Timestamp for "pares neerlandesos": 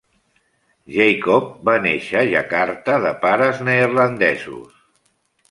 3.27-4.83